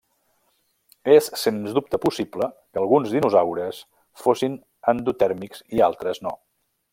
[1.15, 3.83] És sens dubte possible que alguns dinosaures
[4.25, 4.57] fossin
[4.95, 6.35] endotèrmics i altres no.